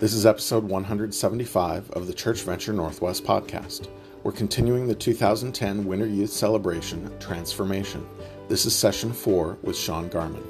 [0.00, 3.88] This is episode 175 of the Church Venture Northwest podcast.
[4.22, 8.06] We're continuing the 2010 Winter Youth Celebration Transformation.
[8.46, 10.44] This is session four with Sean Garman.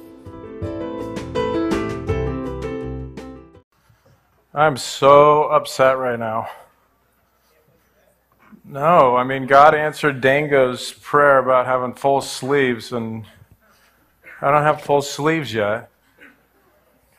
[4.53, 6.51] I'm so upset right now.
[8.67, 13.25] No, I mean, God answered Dango's prayer about having full sleeves, and
[14.43, 15.89] I don't have full sleeves yet.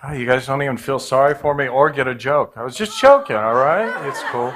[0.02, 2.53] Oh, you guys don't even feel sorry for me or get a joke.
[2.55, 4.08] I was just joking, all right?
[4.08, 4.53] It's cool.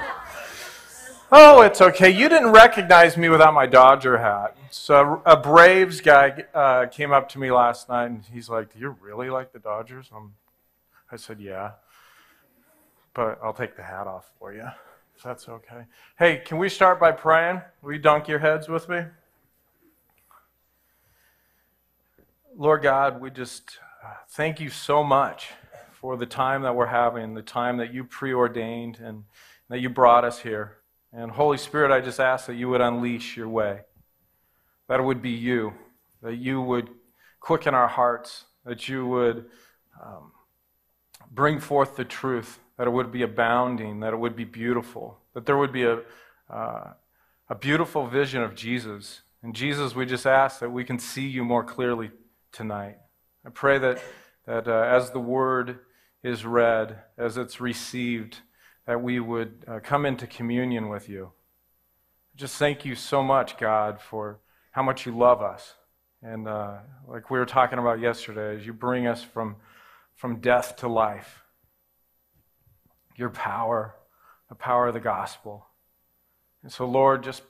[1.30, 2.08] Oh, it's okay.
[2.08, 4.56] You didn't recognize me without my Dodger hat.
[4.70, 8.78] So a Braves guy uh, came up to me last night, and he's like, "Do
[8.78, 10.34] you really like the Dodgers?" I'm,
[11.12, 11.72] I said, "Yeah."
[13.12, 14.66] But I'll take the hat off for you
[15.16, 15.84] if that's okay.
[16.18, 17.60] Hey, can we start by praying?
[17.82, 19.02] Will you dunk your heads with me?
[22.56, 23.78] Lord God, we just
[24.30, 25.50] thank you so much
[25.92, 29.24] for the time that we're having, the time that you preordained and
[29.68, 30.78] that you brought us here.
[31.12, 33.80] And Holy Spirit, I just ask that you would unleash your way,
[34.88, 35.74] that it would be you,
[36.22, 36.90] that you would
[37.40, 39.46] quicken our hearts, that you would
[40.02, 40.32] um,
[41.30, 45.46] bring forth the truth that it would be abounding, that it would be beautiful, that
[45.46, 46.00] there would be a,
[46.50, 46.92] uh,
[47.48, 49.22] a beautiful vision of Jesus.
[49.42, 52.10] And Jesus, we just ask that we can see you more clearly
[52.52, 52.96] tonight.
[53.44, 54.02] I pray that,
[54.46, 55.80] that uh, as the word
[56.22, 58.38] is read, as it's received,
[58.86, 61.32] that we would uh, come into communion with you.
[62.36, 64.40] Just thank you so much, God, for
[64.72, 65.74] how much you love us.
[66.22, 69.56] And uh, like we were talking about yesterday, as you bring us from,
[70.14, 71.44] from death to life
[73.16, 73.94] your power,
[74.48, 75.66] the power of the gospel.
[76.62, 77.42] And so, Lord, just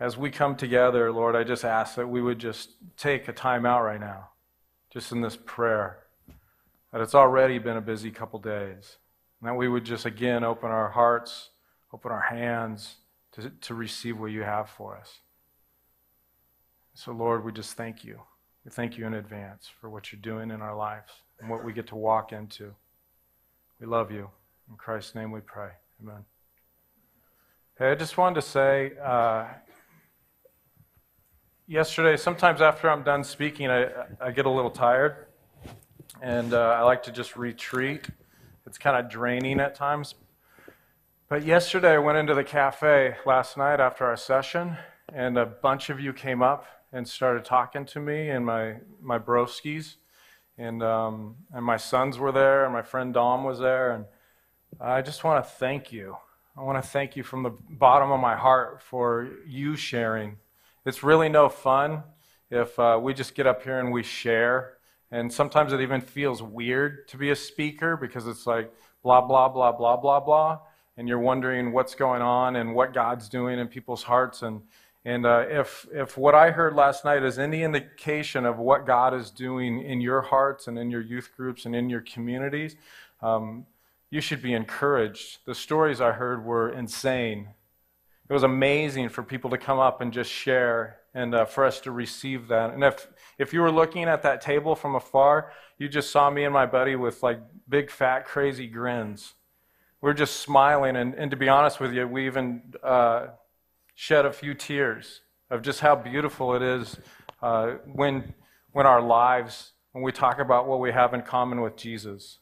[0.00, 3.66] as we come together, Lord, I just ask that we would just take a time
[3.66, 4.30] out right now,
[4.92, 5.98] just in this prayer,
[6.92, 8.98] that it's already been a busy couple days,
[9.40, 11.50] and that we would just again open our hearts,
[11.92, 12.96] open our hands
[13.32, 15.20] to, to receive what you have for us.
[16.94, 18.20] So, Lord, we just thank you.
[18.64, 21.72] We thank you in advance for what you're doing in our lives and what we
[21.72, 22.74] get to walk into.
[23.80, 24.28] We love you.
[24.70, 25.70] In Christ's name we pray.
[26.02, 26.24] Amen.
[27.78, 29.46] Hey, I just wanted to say uh,
[31.66, 33.88] yesterday, sometimes after I'm done speaking, I,
[34.20, 35.26] I get a little tired.
[36.20, 38.06] And uh, I like to just retreat.
[38.66, 40.14] It's kind of draining at times.
[41.28, 44.76] But yesterday, I went into the cafe last night after our session,
[45.12, 49.18] and a bunch of you came up and started talking to me and my, my
[49.18, 49.96] broskies.
[50.58, 53.92] And, um, and my sons were there, and my friend Dom was there.
[53.92, 54.04] And
[54.80, 56.16] I just want to thank you.
[56.56, 60.36] I want to thank you from the bottom of my heart for you sharing.
[60.84, 62.02] It's really no fun
[62.50, 64.74] if uh, we just get up here and we share.
[65.10, 68.72] And sometimes it even feels weird to be a speaker because it's like
[69.02, 70.58] blah, blah, blah, blah, blah, blah.
[70.96, 74.42] And you're wondering what's going on and what God's doing in people's hearts.
[74.42, 74.62] And,
[75.04, 79.14] and uh, if, if what I heard last night is any indication of what God
[79.14, 82.76] is doing in your hearts and in your youth groups and in your communities,
[83.20, 83.66] um,
[84.10, 85.38] you should be encouraged.
[85.46, 87.48] The stories I heard were insane.
[88.32, 91.80] It was amazing for people to come up and just share and uh, for us
[91.80, 92.72] to receive that.
[92.72, 93.06] And if,
[93.38, 96.64] if you were looking at that table from afar, you just saw me and my
[96.64, 99.34] buddy with like big, fat, crazy grins.
[100.00, 100.96] We are just smiling.
[100.96, 103.26] And, and to be honest with you, we even uh,
[103.96, 106.96] shed a few tears of just how beautiful it is
[107.42, 108.32] uh, when,
[108.70, 112.38] when our lives, when we talk about what we have in common with Jesus.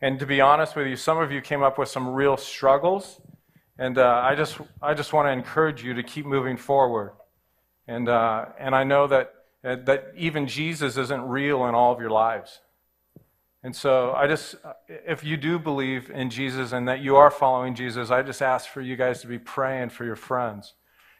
[0.00, 3.20] And to be honest with you, some of you came up with some real struggles.
[3.78, 7.12] And uh, I just, I just want to encourage you to keep moving forward.
[7.88, 12.00] And, uh, and I know that, uh, that even Jesus isn't real in all of
[12.00, 12.60] your lives.
[13.62, 14.56] And so I just,
[14.88, 18.68] if you do believe in Jesus and that you are following Jesus, I just ask
[18.68, 20.74] for you guys to be praying for your friends.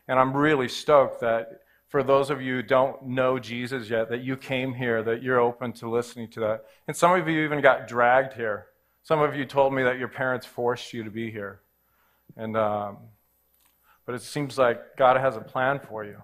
[0.06, 4.21] And I'm really stoked that for those of you who don't know Jesus yet, that
[4.22, 6.65] you came here, that you're open to listening to that.
[6.86, 8.66] And some of you even got dragged here.
[9.03, 11.60] Some of you told me that your parents forced you to be here.
[12.36, 12.98] And, um,
[14.07, 16.16] but it seems like God has a plan for you.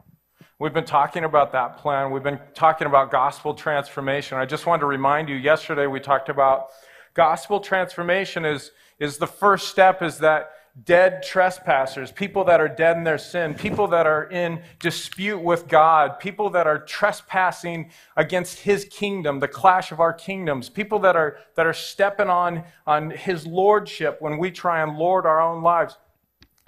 [0.59, 2.11] We've been talking about that plan.
[2.11, 4.37] We've been talking about gospel transformation.
[4.37, 6.67] I just wanted to remind you yesterday we talked about
[7.15, 10.51] gospel transformation is, is the first step is that
[10.84, 15.69] dead trespassers, people that are dead in their sin, people that are in dispute with
[15.69, 21.17] God, people that are trespassing against his kingdom, the clash of our kingdoms, people that
[21.17, 25.62] are, that are stepping on, on his lordship when we try and lord our own
[25.62, 25.96] lives.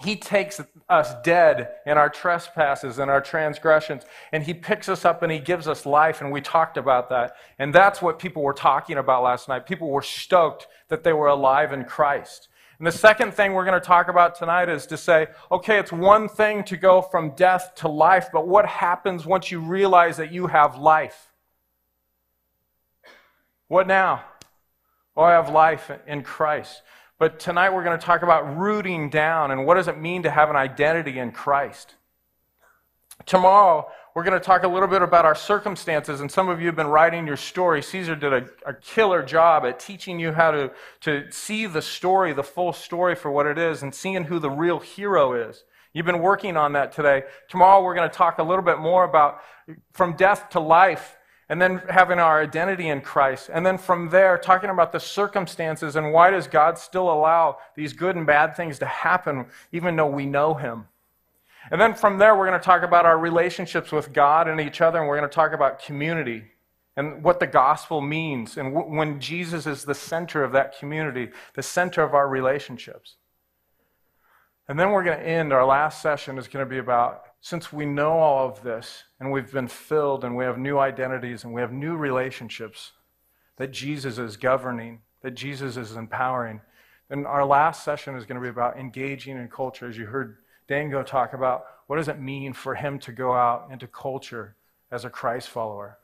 [0.04, 4.02] He takes us dead in our trespasses and our transgressions,
[4.32, 7.36] and He picks us up and He gives us life, and we talked about that.
[7.58, 9.66] And that's what people were talking about last night.
[9.66, 12.48] People were stoked that they were alive in Christ.
[12.82, 15.92] And the second thing we're going to talk about tonight is to say, okay, it's
[15.92, 20.32] one thing to go from death to life, but what happens once you realize that
[20.32, 21.30] you have life?
[23.68, 24.24] What now?
[25.16, 26.82] Oh, I have life in Christ.
[27.20, 30.30] But tonight we're going to talk about rooting down and what does it mean to
[30.32, 31.94] have an identity in Christ.
[33.26, 36.66] Tomorrow, we're going to talk a little bit about our circumstances, and some of you
[36.66, 37.82] have been writing your story.
[37.82, 40.70] Caesar did a, a, killer job at teaching you how to,
[41.00, 44.50] to see the story, the full story for what it is, and seeing who the
[44.50, 45.64] real hero is.
[45.94, 47.24] You've been working on that today.
[47.48, 49.40] Tomorrow, we're going to talk a little bit more about
[49.92, 51.16] from death to life,
[51.48, 53.50] and then having our identity in Christ.
[53.52, 57.92] And then from there, talking about the circumstances and why does God still allow these
[57.92, 60.86] good and bad things to happen, even though we know Him.
[61.70, 64.80] And then from there, we're going to talk about our relationships with God and each
[64.80, 66.44] other, and we're going to talk about community
[66.96, 71.30] and what the gospel means, and w- when Jesus is the center of that community,
[71.54, 73.16] the center of our relationships.
[74.68, 77.72] And then we're going to end, our last session is going to be about since
[77.72, 81.52] we know all of this, and we've been filled, and we have new identities, and
[81.52, 82.92] we have new relationships
[83.56, 86.60] that Jesus is governing, that Jesus is empowering,
[87.08, 90.38] then our last session is going to be about engaging in culture, as you heard
[90.68, 94.56] Dango talk about what does it mean for him to go out into culture
[94.90, 95.98] as a Christ follower?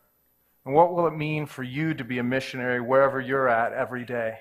[0.65, 4.05] And what will it mean for you to be a missionary wherever you're at every
[4.05, 4.39] day?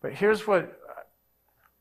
[0.00, 0.78] But here's what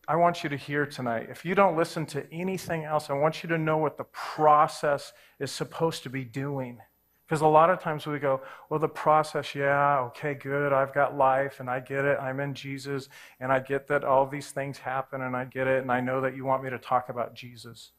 [0.08, 1.28] I want you to hear tonight.
[1.30, 5.14] If you don't listen to anything else, I want you to know what the process
[5.40, 6.80] is supposed to be doing.
[7.26, 10.72] Because a lot of times we go, well, the process, yeah, okay, good.
[10.72, 12.20] I've got life and I get it.
[12.20, 15.82] I'm in Jesus and I get that all these things happen and I get it.
[15.82, 17.92] And I know that you want me to talk about Jesus.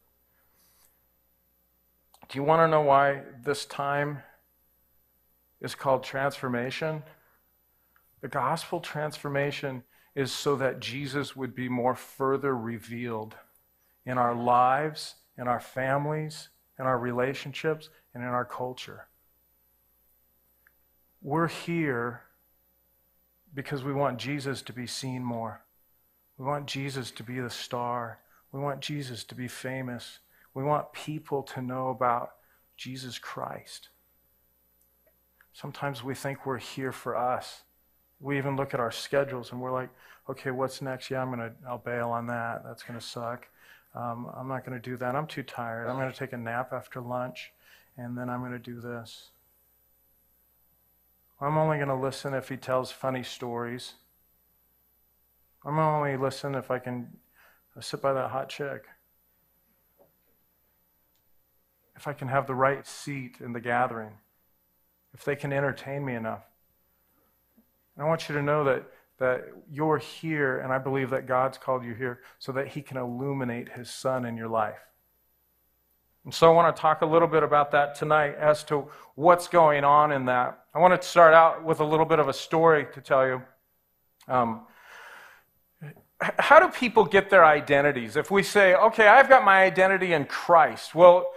[2.29, 4.23] Do you want to know why this time
[5.61, 7.03] is called transformation?
[8.21, 9.83] The gospel transformation
[10.15, 13.35] is so that Jesus would be more further revealed
[14.05, 16.49] in our lives, in our families,
[16.79, 19.09] in our relationships, and in our culture.
[21.27, 22.23] We're here
[23.53, 25.61] because we want Jesus to be seen more.
[26.39, 28.21] We want Jesus to be the star.
[28.53, 30.21] We want Jesus to be famous.
[30.55, 32.35] We want people to know about
[32.77, 33.89] Jesus Christ.
[35.53, 37.63] Sometimes we think we're here for us.
[38.21, 39.91] We even look at our schedules and we're like,
[40.31, 41.11] okay, what's next?
[41.11, 42.63] Yeah, I'm gonna, I'll bail on that.
[42.65, 43.49] That's gonna suck.
[43.97, 45.17] Um, I'm not gonna do that.
[45.17, 45.89] I'm too tired.
[45.89, 47.51] I'm gonna take a nap after lunch,
[47.99, 49.31] and then I'm gonna do this.
[51.41, 53.95] I'm only going to listen if he tells funny stories.
[55.65, 57.09] I'm only listen if I can
[57.77, 58.85] uh, sit by that hot chick.
[61.95, 64.13] If I can have the right seat in the gathering.
[65.13, 66.45] If they can entertain me enough.
[67.97, 68.85] And I want you to know that,
[69.19, 72.97] that you're here, and I believe that God's called you here so that He can
[72.97, 74.79] illuminate His Son in your life.
[76.27, 79.47] And so I want to talk a little bit about that tonight as to what's
[79.47, 80.59] going on in that.
[80.75, 83.43] I want to start out with a little bit of a story to tell you.
[84.27, 84.67] Um,
[86.21, 88.17] how do people get their identities?
[88.17, 91.31] If we say, okay, I've got my identity in Christ, well,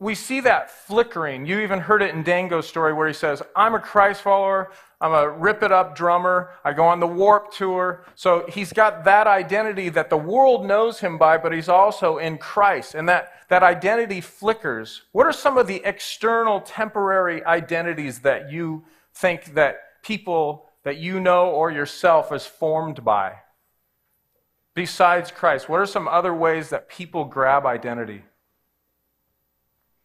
[0.00, 1.46] we see that flickering.
[1.46, 5.12] You even heard it in Dango's story where he says, I'm a Christ follower, I'm
[5.12, 8.04] a rip it up drummer, I go on the Warped Tour.
[8.14, 12.38] So he's got that identity that the world knows him by, but he's also in
[12.38, 12.94] Christ.
[12.94, 15.02] And that, that identity flickers.
[15.12, 18.82] What are some of the external temporary identities that you
[19.12, 23.34] think that people that you know or yourself is formed by?
[24.72, 28.22] Besides Christ, what are some other ways that people grab identity?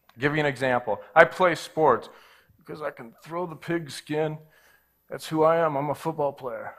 [0.09, 0.99] I'll give you an example.
[1.15, 2.09] I play sports
[2.57, 4.39] because I can throw the pig skin.
[5.09, 5.77] That's who I am.
[5.77, 6.75] I'm a football player,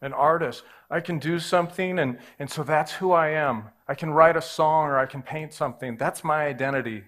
[0.00, 0.62] an artist.
[0.90, 3.64] I can do something, and, and so that's who I am.
[3.86, 5.96] I can write a song or I can paint something.
[5.96, 7.04] That's my identity.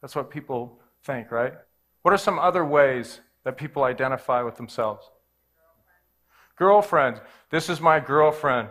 [0.00, 1.54] That's what people think, right?
[2.02, 5.10] What are some other ways that people identify with themselves?
[6.56, 7.16] Girlfriend.
[7.16, 7.28] girlfriend.
[7.50, 8.68] This is my girlfriend.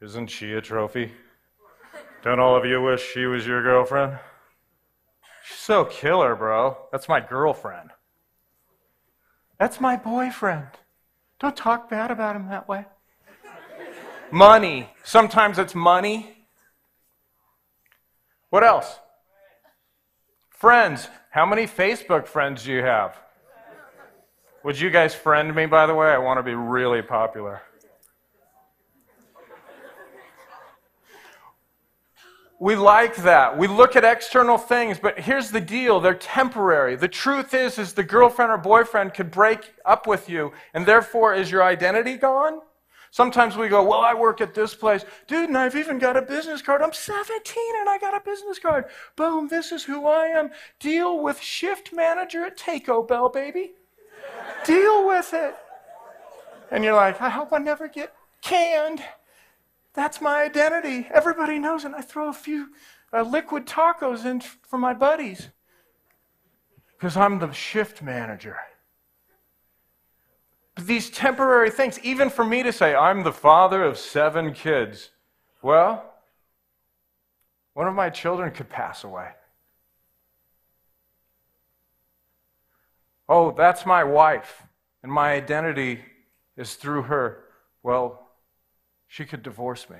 [0.00, 1.12] Isn't she a trophy?
[2.22, 4.18] Don't all of you wish she was your girlfriend?
[5.44, 6.76] She's so killer, bro.
[6.92, 7.90] That's my girlfriend.
[9.58, 10.68] That's my boyfriend.
[11.42, 12.84] Don't talk bad about him that way.
[14.30, 14.88] money.
[15.02, 16.36] Sometimes it's money.
[18.50, 19.00] What else?
[20.50, 21.08] Friends.
[21.30, 23.16] How many Facebook friends do you have?
[24.62, 26.06] Would you guys friend me, by the way?
[26.06, 27.60] I want to be really popular.
[32.62, 33.58] We like that.
[33.58, 35.98] We look at external things, but here's the deal.
[35.98, 36.94] They're temporary.
[36.94, 41.34] The truth is, is the girlfriend or boyfriend could break up with you, and therefore
[41.34, 42.60] is your identity gone?
[43.10, 45.04] Sometimes we go, Well, I work at this place.
[45.26, 46.82] Dude, and I've even got a business card.
[46.82, 47.34] I'm 17
[47.80, 48.84] and I got a business card.
[49.16, 50.50] Boom, this is who I am.
[50.78, 53.72] Deal with shift manager at Taco Bell, baby.
[54.64, 55.56] Deal with it.
[56.70, 59.02] And you're like, I hope I never get canned.
[59.94, 61.08] That's my identity.
[61.12, 61.92] Everybody knows it.
[61.94, 62.68] I throw a few
[63.12, 65.48] uh, liquid tacos in for my buddies
[66.96, 68.56] because I'm the shift manager.
[70.74, 75.10] But these temporary things, even for me to say, I'm the father of seven kids,
[75.60, 76.14] well,
[77.74, 79.30] one of my children could pass away.
[83.28, 84.62] Oh, that's my wife,
[85.02, 86.00] and my identity
[86.56, 87.44] is through her.
[87.82, 88.21] Well,
[89.12, 89.98] she could divorce me.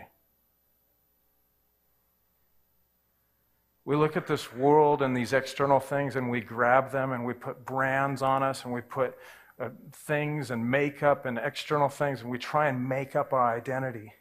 [3.85, 7.35] We look at this world and these external things and we grab them and we
[7.35, 9.19] put brands on us and we put
[9.61, 14.15] uh, things and makeup and external things, and we try and make up our identity.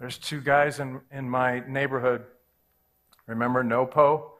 [0.00, 2.24] There's two guys in, in my neighborhood.
[3.28, 4.30] Remember Nopo?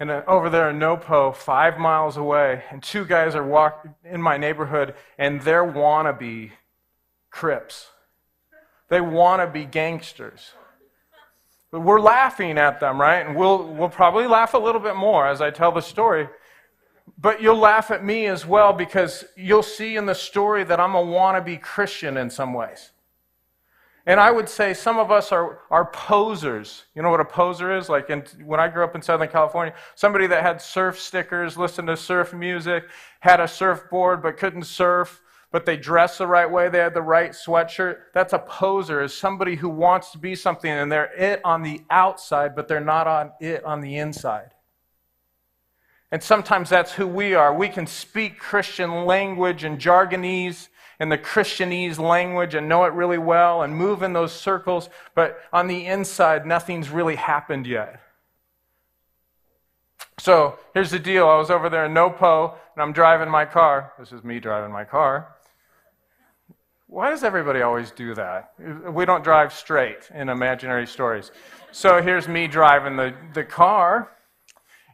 [0.00, 4.22] And uh, over there in Nopo, five miles away, and two guys are walking in
[4.22, 6.52] my neighborhood, and they're wannabe
[7.36, 7.88] Crips.
[8.88, 10.52] They want to be gangsters.
[11.70, 13.26] But we're laughing at them, right?
[13.26, 16.30] And we'll, we'll probably laugh a little bit more as I tell the story.
[17.18, 20.94] But you'll laugh at me as well because you'll see in the story that I'm
[20.94, 22.88] a wannabe Christian in some ways.
[24.06, 26.84] And I would say some of us are, are posers.
[26.94, 27.90] You know what a poser is?
[27.90, 31.88] Like in, when I grew up in Southern California, somebody that had surf stickers, listened
[31.88, 32.84] to surf music,
[33.20, 35.20] had a surfboard but couldn't surf,
[35.56, 37.96] but they dress the right way, they had the right sweatshirt.
[38.12, 41.80] That's a poser, is somebody who wants to be something and they're it on the
[41.88, 44.50] outside, but they're not on it on the inside.
[46.12, 47.54] And sometimes that's who we are.
[47.54, 50.68] We can speak Christian language and jargonese
[51.00, 55.40] and the Christianese language and know it really well and move in those circles, but
[55.54, 57.98] on the inside, nothing's really happened yet.
[60.18, 63.94] So here's the deal I was over there in Nopo and I'm driving my car.
[63.98, 65.35] This is me driving my car.
[66.88, 68.52] Why does everybody always do that?
[68.92, 71.32] We don't drive straight in imaginary stories.
[71.72, 74.16] So here's me driving the, the car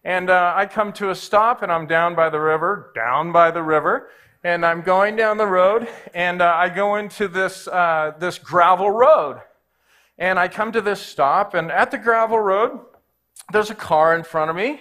[0.05, 3.53] and uh, I come to a stop, and I'm down by the river, down by
[3.53, 4.09] the river,
[4.43, 8.91] and I'm going down the road, and uh, I go into this, uh, this gravel
[8.91, 9.41] road.
[10.19, 12.81] And I come to this stop, and at the gravel road,
[13.53, 14.81] there's a car in front of me.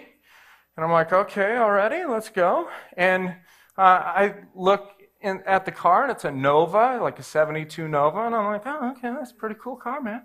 [0.76, 2.70] And I'm like, okay, already, let's go.
[2.98, 3.36] And
[3.78, 4.90] uh, I look
[5.22, 8.26] in, at the car, and it's a Nova, like a 72 Nova.
[8.26, 10.24] And I'm like, oh, okay, that's a pretty cool car, man.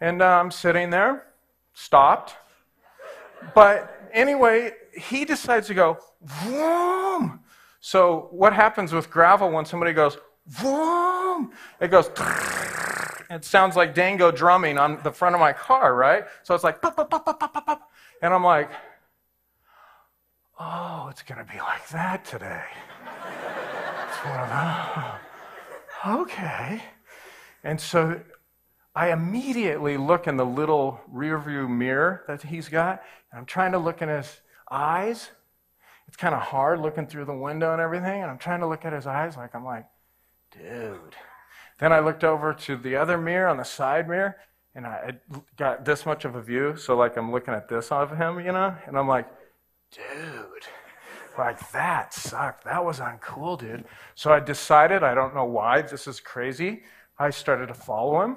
[0.00, 1.26] And uh, I'm sitting there,
[1.74, 2.34] stopped.
[3.54, 7.40] But anyway, he decides to go, vroom.
[7.80, 11.52] So what happens with gravel when somebody goes, vroom?
[11.80, 12.10] It goes,
[13.30, 16.24] it sounds like Dango drumming on the front of my car, right?
[16.42, 17.90] So it's like, pop, pop, pop, pop, pop, pop.
[18.22, 18.70] and I'm like,
[20.58, 22.64] oh, it's going to be like that today.
[26.06, 26.82] okay.
[27.64, 28.20] And so
[28.94, 33.78] I immediately look in the little rearview mirror that he's got, and I'm trying to
[33.78, 35.30] look in his eyes.
[36.08, 38.84] It's kind of hard looking through the window and everything, and I'm trying to look
[38.84, 39.86] at his eyes like I'm like,
[40.50, 41.14] dude.
[41.78, 44.36] Then I looked over to the other mirror on the side mirror,
[44.74, 45.18] and I
[45.56, 48.52] got this much of a view, so like I'm looking at this of him, you
[48.52, 49.28] know, and I'm like,
[49.92, 50.66] dude.
[51.38, 52.64] Like that sucked.
[52.64, 53.84] That was uncool, dude.
[54.14, 56.82] So I decided, I don't know why, this is crazy.
[57.18, 58.36] I started to follow him.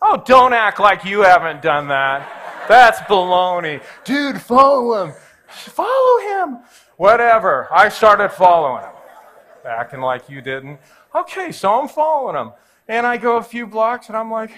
[0.00, 2.66] Oh, don't act like you haven't done that.
[2.68, 3.82] That's baloney.
[4.04, 5.14] Dude, follow him.
[5.48, 6.58] Follow him.
[6.96, 7.68] Whatever.
[7.72, 8.92] I started following him.
[9.66, 10.78] Acting like you didn't.
[11.14, 12.52] Okay, so I'm following him.
[12.86, 14.50] And I go a few blocks and I'm like,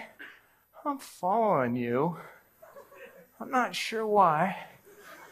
[0.84, 2.16] I'm following you.
[3.40, 4.56] I'm not sure why,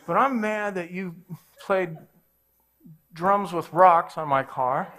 [0.09, 1.15] but I'm mad that you
[1.61, 1.95] played
[3.13, 4.91] drums with rocks on my car.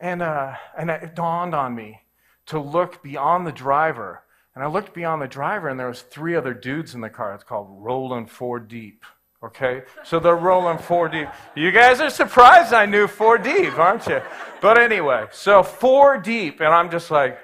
[0.00, 2.00] And, uh, and it dawned on me
[2.46, 4.22] to look beyond the driver.
[4.54, 7.34] And I looked beyond the driver, and there was three other dudes in the car.
[7.34, 9.04] It's called rolling four deep.
[9.44, 11.28] Okay, so they're rolling four deep.
[11.54, 14.22] You guys are surprised I knew four deep, aren't you?
[14.62, 17.38] But anyway, so four deep, and I'm just like,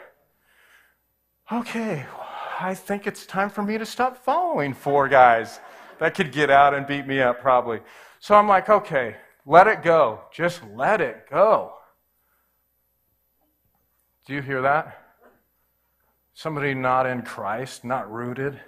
[1.52, 2.06] okay,
[2.58, 5.60] I think it's time for me to stop following four guys
[5.98, 7.80] that could get out and beat me up probably.
[8.20, 10.20] So I'm like, okay, let it go.
[10.32, 11.74] Just let it go.
[14.26, 15.00] Do you hear that?
[16.32, 18.58] Somebody not in Christ, not rooted,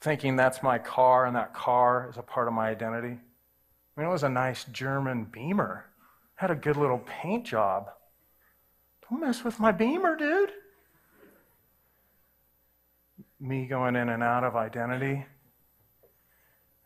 [0.00, 3.16] thinking that's my car and that car is a part of my identity.
[3.16, 5.86] I mean, it was a nice German Beamer.
[6.34, 7.90] Had a good little paint job.
[9.08, 10.52] Don't mess with my Beamer, dude.
[13.40, 15.24] Me going in and out of identity.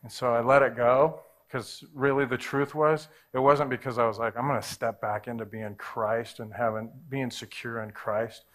[0.03, 4.05] And so I let it go because really the truth was it wasn't because I
[4.07, 7.91] was like, I'm going to step back into being Christ and having, being secure in
[7.91, 8.45] Christ.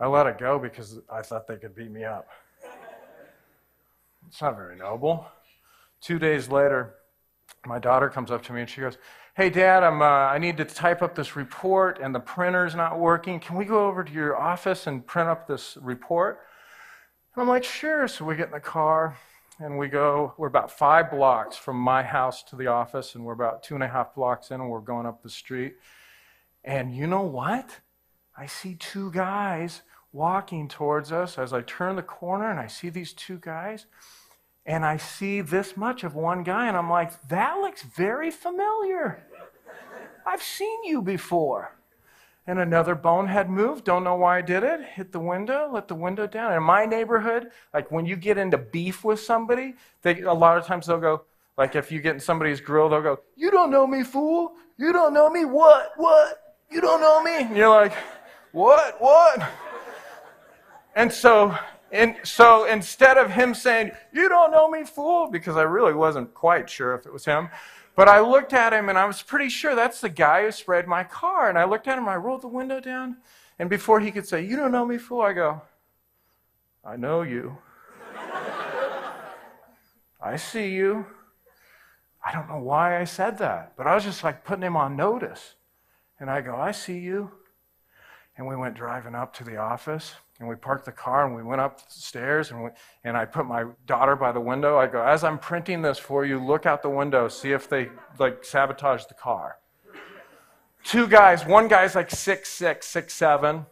[0.00, 2.28] I let it go because I thought they could beat me up.
[4.26, 5.26] It's not very noble.
[6.00, 6.94] Two days later,
[7.66, 8.98] my daughter comes up to me and she goes,
[9.34, 12.98] Hey, Dad, I'm, uh, I need to type up this report and the printer's not
[12.98, 13.40] working.
[13.40, 16.40] Can we go over to your office and print up this report?
[17.34, 18.06] And I'm like, Sure.
[18.08, 19.16] So we get in the car
[19.58, 23.32] and we go, we're about five blocks from my house to the office, and we're
[23.32, 25.74] about two and a half blocks in, and we're going up the street.
[26.64, 27.80] And you know what?
[28.36, 32.88] I see two guys walking towards us as I turn the corner, and I see
[32.88, 33.86] these two guys,
[34.66, 39.22] and I see this much of one guy, and I'm like, that looks very familiar.
[40.26, 41.76] I've seen you before.
[42.46, 45.94] And another bonehead move, don't know why I did it, hit the window, let the
[45.94, 46.52] window down.
[46.52, 50.66] In my neighborhood, like when you get into beef with somebody, they, a lot of
[50.66, 51.22] times they'll go,
[51.56, 54.54] like if you get in somebody's grill, they'll go, You don't know me, fool.
[54.76, 55.44] You don't know me.
[55.44, 55.92] What?
[55.96, 56.56] What?
[56.70, 57.42] You don't know me?
[57.42, 57.92] And you're like,
[58.52, 59.00] What?
[59.00, 59.48] What?
[60.96, 61.56] And so,
[61.92, 66.34] and so instead of him saying, You don't know me, fool, because I really wasn't
[66.34, 67.50] quite sure if it was him,
[67.94, 70.86] but I looked at him and I was pretty sure that's the guy who sprayed
[70.86, 71.48] my car.
[71.48, 73.18] And I looked at him, I rolled the window down,
[73.58, 75.62] and before he could say, You don't know me, fool, I go,
[76.84, 77.58] I know you.
[80.20, 81.06] I see you.
[82.24, 84.96] I don't know why I said that, but I was just like putting him on
[84.96, 85.54] notice.
[86.20, 87.32] And I go, I see you.
[88.36, 91.42] And we went driving up to the office and we parked the car and we
[91.42, 92.70] went up the stairs and, we,
[93.04, 94.76] and I put my daughter by the window.
[94.76, 97.90] I go, as I'm printing this for you, look out the window, see if they
[98.18, 99.58] like sabotage the car.
[100.82, 103.66] Two guys, one guy's like six six, six seven,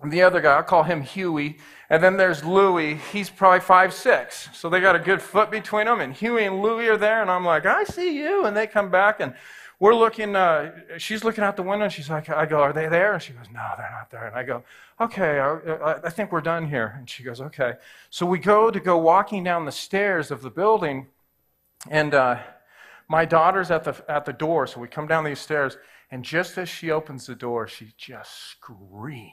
[0.00, 1.58] and the other guy, I'll call him Huey.
[1.90, 4.48] And then there's Louie, he's probably five six.
[4.52, 7.30] So they got a good foot between them, and Huey and Louie are there, and
[7.30, 8.46] I'm like, I see you.
[8.46, 9.34] And they come back and
[9.78, 12.88] we're looking, uh, she's looking out the window and she's like, I go, Are they
[12.88, 13.14] there?
[13.14, 14.26] And she goes, No, they're not there.
[14.26, 14.62] And I go,
[15.00, 16.94] Okay, I, I think we're done here.
[16.98, 17.74] And she goes, Okay.
[18.08, 21.08] So we go to go walking down the stairs of the building,
[21.90, 22.38] and uh,
[23.08, 24.66] my daughter's at the, at the door.
[24.66, 25.76] So we come down these stairs,
[26.10, 29.32] and just as she opens the door, she just screams.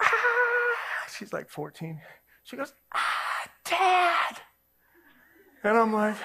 [0.00, 0.08] Ah!
[1.18, 2.00] She's like 14.
[2.44, 4.40] She goes, Ah, Dad!
[5.64, 6.16] And I'm like,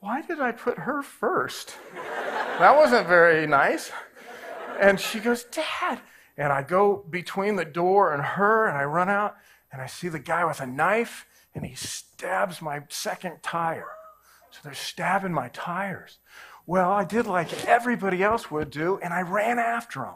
[0.00, 1.76] why did I put her first?
[2.58, 3.90] that wasn't very nice.
[4.80, 6.00] And she goes, Dad.
[6.36, 9.36] And I go between the door and her, and I run out,
[9.72, 13.90] and I see the guy with a knife, and he stabs my second tire.
[14.50, 16.18] So they're stabbing my tires.
[16.64, 20.14] Well, I did like everybody else would do, and I ran after him.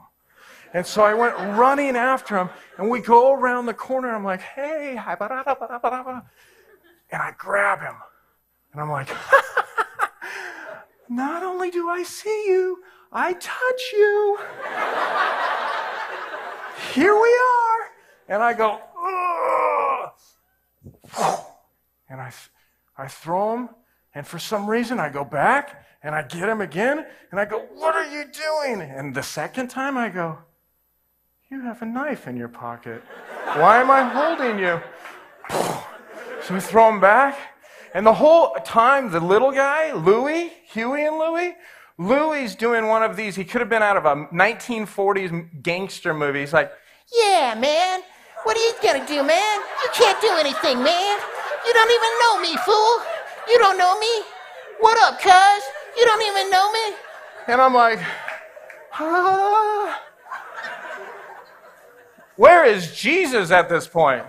[0.75, 4.09] And so I went running after him, and we go around the corner.
[4.09, 5.01] And I'm like, hey, and
[7.21, 7.97] I grab him,
[8.73, 9.09] and I'm like,
[11.17, 14.39] not only do I see you, I touch you.
[16.95, 17.91] Here we are.
[18.29, 18.81] And I go,
[21.19, 21.41] Ugh.
[22.09, 22.33] and I,
[22.97, 23.69] I throw him,
[24.15, 27.61] and for some reason I go back and I get him again, and I go,
[27.75, 28.81] What are you doing?
[28.81, 30.39] And the second time I go,
[31.51, 33.03] You have a knife in your pocket.
[33.55, 34.81] Why am I holding you?
[36.43, 37.37] So I throw him back,
[37.95, 41.55] and the whole time, the little guy, Louie, Huey and Louie,
[41.99, 43.37] Louie's doing one of these.
[43.37, 46.41] He could have been out of a 1940s gangster movie.
[46.41, 46.73] He's like,
[47.13, 48.01] Yeah, man.
[48.45, 49.61] What are you gonna do, man?
[49.83, 51.19] You can't do anything, man.
[51.65, 53.03] You don't even know me, fool.
[53.49, 54.23] You don't know me.
[54.81, 55.63] What up, cuz?
[55.97, 56.97] You don't even know me.
[57.47, 58.01] and I'm like,
[58.95, 60.01] ah.
[62.37, 64.25] Where is Jesus at this point?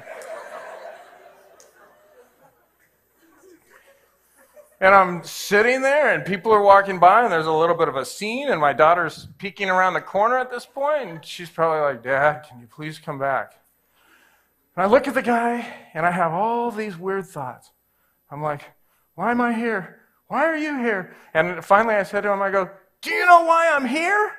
[4.84, 7.96] And I'm sitting there, and people are walking by, and there's a little bit of
[7.96, 11.80] a scene, and my daughter's peeking around the corner at this point, and she's probably
[11.80, 13.54] like, Dad, can you please come back?
[14.76, 17.72] And I look at the guy, and I have all these weird thoughts.
[18.30, 18.74] I'm like,
[19.16, 20.02] Why am I here?
[20.28, 21.16] Why are you here?
[21.34, 22.70] And finally I said to him, I go,
[23.02, 24.34] Do you know why I'm here?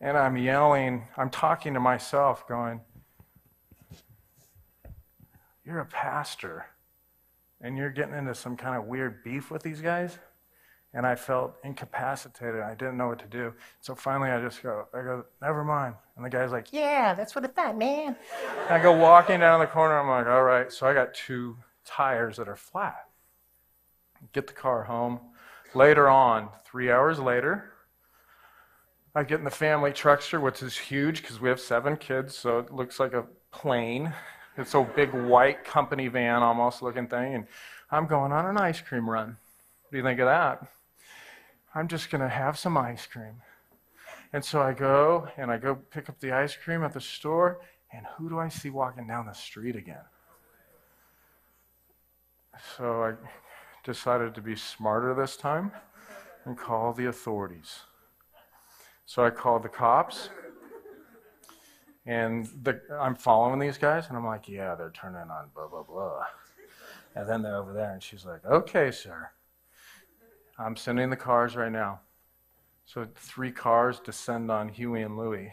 [0.00, 2.80] and I'm yelling, I'm talking to myself, going,
[5.64, 6.66] you're a pastor
[7.60, 10.18] and you're getting into some kind of weird beef with these guys?
[10.94, 12.60] and I felt incapacitated.
[12.60, 13.52] I didn't know what to do.
[13.80, 15.96] So finally, I just go, I go, never mind.
[16.16, 18.16] And the guy's like, Yeah, that's what I thought, man.
[18.70, 19.98] I go walking down the corner.
[19.98, 20.72] I'm like, all right.
[20.72, 23.08] So I got two tires that are flat.
[24.32, 25.18] Get the car home.
[25.74, 27.72] Later on, three hours later,
[29.16, 32.60] I get in the family truckster, which is huge because we have seven kids, so
[32.60, 34.12] it looks like a plane.
[34.56, 37.46] It's a big white company van almost looking thing, and
[37.90, 39.28] I'm going on an ice cream run.
[39.82, 40.66] What do you think of that?
[41.74, 43.42] I'm just going to have some ice cream.
[44.32, 47.60] And so I go and I go pick up the ice cream at the store,
[47.92, 50.04] and who do I see walking down the street again?
[52.76, 53.12] So I
[53.82, 55.72] decided to be smarter this time
[56.44, 57.80] and call the authorities.
[59.04, 60.30] So I called the cops,
[62.06, 65.82] and the, I'm following these guys, and I'm like, yeah, they're turning on blah, blah,
[65.82, 66.24] blah.
[67.14, 69.30] And then they're over there, and she's like, okay, sir.
[70.58, 72.00] I'm sending the cars right now.
[72.84, 75.52] So three cars descend on Huey and Louie.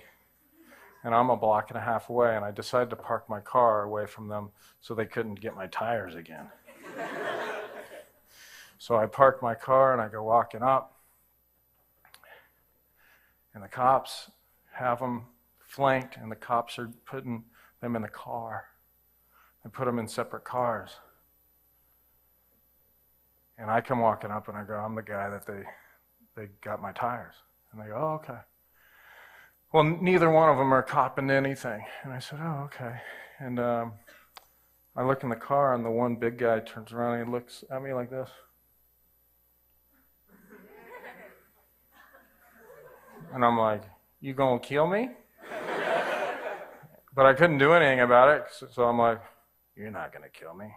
[1.04, 3.84] And I'm a block and a half away, and I decided to park my car
[3.84, 4.50] away from them
[4.82, 6.50] so they couldn't get my tires again.
[8.78, 10.98] so I park my car and I go walking up.
[13.54, 14.30] And the cops
[14.74, 15.26] have them
[15.72, 17.46] flanked, and the cops are putting
[17.80, 18.66] them in the car.
[19.64, 20.92] They put them in separate cars.
[23.58, 25.64] And I come walking up and I go, I'm the guy that they,
[26.36, 27.36] they got my tires.
[27.72, 28.40] And they go, oh, okay.
[29.72, 31.86] Well, neither one of them are copping anything.
[32.04, 32.96] And I said, oh, okay.
[33.40, 33.94] And um,
[34.96, 37.64] I look in the car, and the one big guy turns around and he looks
[37.72, 38.30] at me like this.
[43.34, 43.84] And I'm like,
[44.20, 45.12] you gonna kill me?
[47.14, 49.22] But I couldn't do anything about it, so I'm like,
[49.76, 50.72] you're not gonna kill me.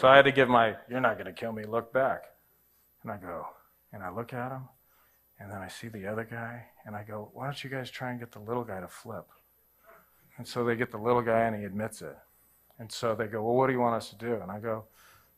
[0.00, 2.24] So I had to give my, you're not going to kill me, look back.
[3.02, 3.46] And I go,
[3.92, 4.68] and I look at him,
[5.38, 8.10] and then I see the other guy, and I go, why don't you guys try
[8.10, 9.26] and get the little guy to flip?
[10.38, 12.16] And so they get the little guy, and he admits it.
[12.78, 14.34] And so they go, well, what do you want us to do?
[14.40, 14.84] And I go,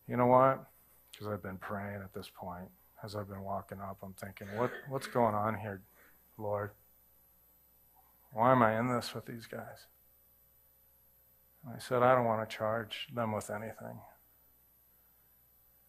[0.08, 0.64] you know what?
[1.10, 2.68] Because I've been praying at this point.
[3.02, 5.82] As I've been walking up, I'm thinking, what, what's going on here,
[6.38, 6.70] Lord?
[8.32, 9.86] Why am I in this with these guys?
[11.72, 13.98] I said, I don't want to charge them with anything.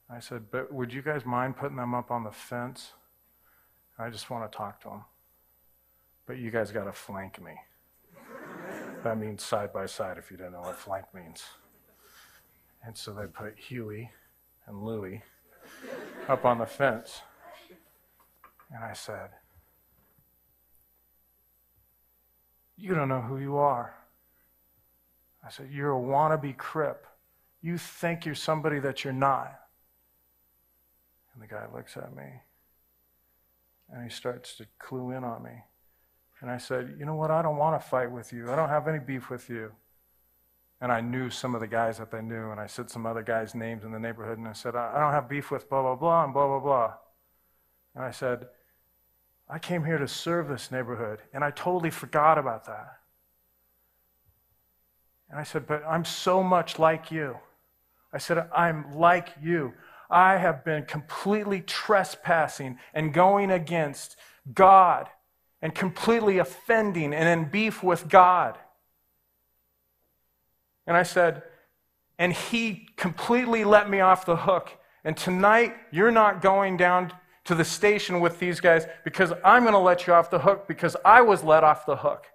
[0.09, 2.91] I said, but would you guys mind putting them up on the fence?
[3.97, 5.05] I just want to talk to them.
[6.25, 7.53] But you guys got to flank me.
[9.03, 11.43] that means side by side if you didn't know what flank means.
[12.83, 14.11] And so they put Huey
[14.67, 15.23] and Louie
[16.29, 17.21] up on the fence.
[18.71, 19.29] And I said,
[22.77, 23.95] You don't know who you are.
[25.45, 27.05] I said, You're a wannabe crip.
[27.61, 29.59] You think you're somebody that you're not.
[31.33, 32.23] And the guy looks at me
[33.91, 35.63] and he starts to clue in on me.
[36.41, 37.31] And I said, You know what?
[37.31, 38.51] I don't want to fight with you.
[38.51, 39.71] I don't have any beef with you.
[40.81, 43.23] And I knew some of the guys that they knew, and I said some other
[43.23, 45.95] guys' names in the neighborhood, and I said, I don't have beef with blah, blah,
[45.95, 46.93] blah, and blah, blah, blah.
[47.95, 48.47] And I said,
[49.49, 52.97] I came here to serve this neighborhood, and I totally forgot about that.
[55.29, 57.37] And I said, But I'm so much like you.
[58.13, 59.73] I said, I'm like you.
[60.09, 64.15] I have been completely trespassing and going against
[64.53, 65.09] God
[65.61, 68.57] and completely offending and in beef with God.
[70.87, 71.43] And I said,
[72.17, 74.71] and he completely let me off the hook.
[75.03, 77.11] And tonight, you're not going down
[77.45, 80.67] to the station with these guys because I'm going to let you off the hook
[80.67, 82.25] because I was let off the hook.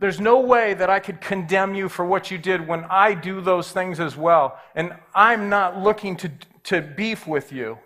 [0.00, 3.40] There's no way that I could condemn you for what you did when I do
[3.40, 4.58] those things as well.
[4.74, 6.30] And I'm not looking to,
[6.64, 7.78] to beef with you.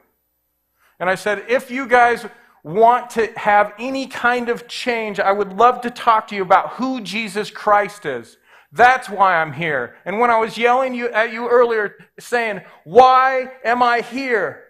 [1.01, 2.27] And I said, if you guys
[2.63, 6.71] want to have any kind of change, I would love to talk to you about
[6.75, 8.37] who Jesus Christ is.
[8.73, 9.97] That's why I'm here.
[10.05, 14.65] And when I was yelling you, at you earlier, saying, Why am I here?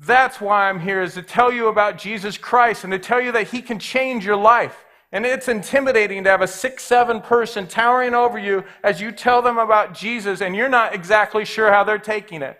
[0.00, 3.32] That's why I'm here, is to tell you about Jesus Christ and to tell you
[3.32, 4.84] that He can change your life.
[5.10, 9.40] And it's intimidating to have a six, seven person towering over you as you tell
[9.40, 12.58] them about Jesus and you're not exactly sure how they're taking it.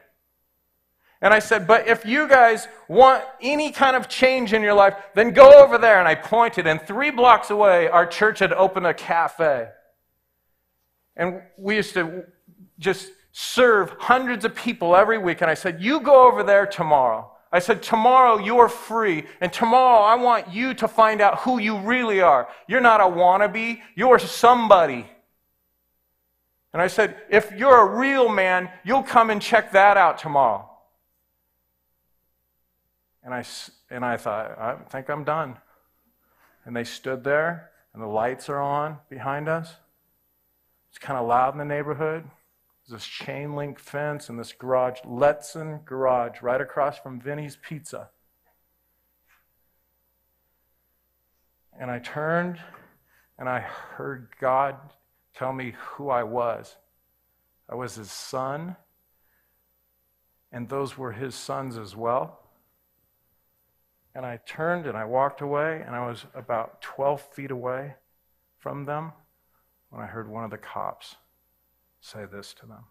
[1.20, 4.94] And I said, But if you guys want any kind of change in your life,
[5.14, 5.98] then go over there.
[5.98, 9.68] And I pointed, and three blocks away, our church had opened a cafe.
[11.16, 12.24] And we used to
[12.78, 15.40] just serve hundreds of people every week.
[15.40, 17.32] And I said, You go over there tomorrow.
[17.50, 21.58] I said, Tomorrow you are free, and tomorrow I want you to find out who
[21.58, 22.48] you really are.
[22.66, 25.06] You're not a wannabe, you're somebody.
[26.72, 30.68] And I said, If you're a real man, you'll come and check that out tomorrow.
[33.24, 33.44] And I,
[33.90, 35.56] and I thought, I think I'm done.
[36.64, 39.74] And they stood there, and the lights are on behind us.
[40.90, 42.24] It's kind of loud in the neighborhood.
[42.88, 48.08] This chain link fence and this garage, Letson Garage, right across from Vinny's Pizza.
[51.78, 52.58] And I turned
[53.38, 54.76] and I heard God
[55.34, 56.76] tell me who I was.
[57.68, 58.76] I was his son,
[60.50, 62.40] and those were his sons as well.
[64.14, 67.94] And I turned and I walked away, and I was about 12 feet away
[68.56, 69.12] from them
[69.90, 71.16] when I heard one of the cops
[72.00, 72.84] say this to them.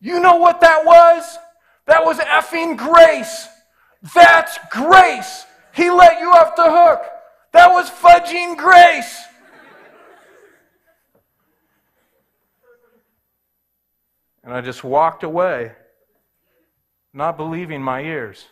[0.00, 1.38] You know what that was?
[1.86, 3.48] That was effing grace.
[4.14, 5.44] That's grace.
[5.74, 7.02] He let you off the hook.
[7.52, 9.22] That was fudging grace.
[14.42, 15.72] And I just walked away,
[17.12, 18.46] not believing my ears.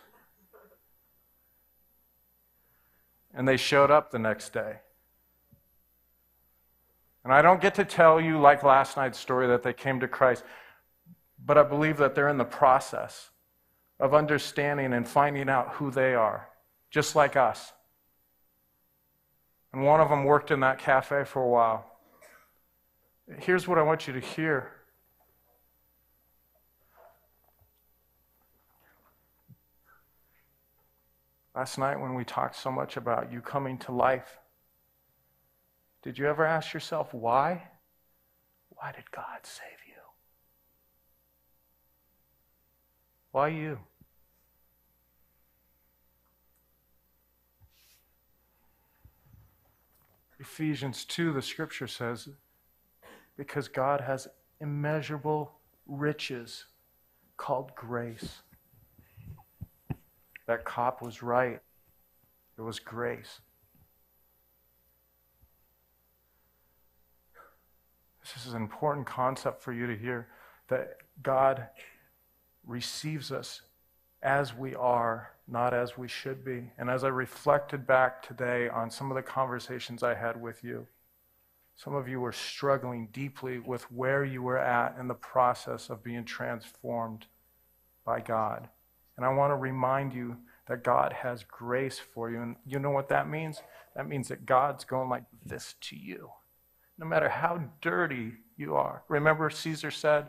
[3.33, 4.79] And they showed up the next day.
[7.29, 10.07] And I don't get to tell you, like last night's story, that they came to
[10.07, 10.43] Christ,
[11.45, 13.29] but I believe that they're in the process
[13.99, 16.49] of understanding and finding out who they are,
[16.89, 17.71] just like us.
[19.71, 21.85] And one of them worked in that cafe for a while.
[23.37, 24.71] Here's what I want you to hear.
[31.53, 34.39] Last night, when we talked so much about you coming to life,
[36.09, 37.61] did you ever ask yourself why?
[38.69, 40.01] Why did God save you?
[43.31, 43.77] Why you?
[50.39, 52.27] Ephesians 2, the scripture says,
[53.37, 54.27] because God has
[54.59, 55.51] immeasurable
[55.85, 56.65] riches
[57.37, 58.41] called grace.
[60.47, 61.59] That cop was right.
[62.57, 63.41] It was grace.
[68.35, 70.27] This is an important concept for you to hear
[70.67, 71.67] that God
[72.65, 73.61] receives us
[74.21, 76.71] as we are, not as we should be.
[76.77, 80.87] And as I reflected back today on some of the conversations I had with you,
[81.75, 86.03] some of you were struggling deeply with where you were at in the process of
[86.03, 87.25] being transformed
[88.05, 88.67] by God.
[89.15, 90.37] And I want to remind you
[90.67, 92.41] that God has grace for you.
[92.41, 93.61] And you know what that means?
[93.95, 96.29] That means that God's going like this to you,
[96.99, 99.03] no matter how dirty you are.
[99.07, 100.27] Remember, Caesar said,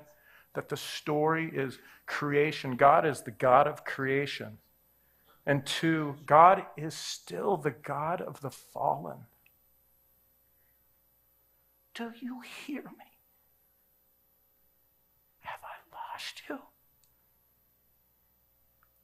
[0.54, 2.76] that the story is creation.
[2.76, 4.58] God is the God of creation.
[5.46, 9.18] And two, God is still the God of the fallen.
[11.94, 13.06] Do you hear me?
[15.40, 16.58] Have I lost you?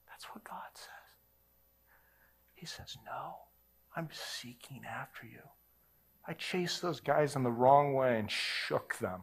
[0.08, 0.88] That's what God says.
[2.54, 3.34] He says, No,
[3.94, 5.42] I'm seeking after you.
[6.28, 9.22] I chased those guys in the wrong way and shook them.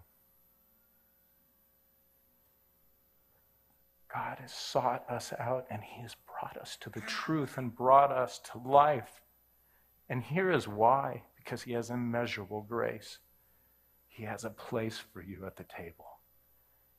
[4.14, 8.12] God has sought us out and He has brought us to the truth and brought
[8.12, 9.22] us to life.
[10.08, 13.20] And here is why because He has immeasurable grace.
[14.08, 16.06] He has a place for you at the table.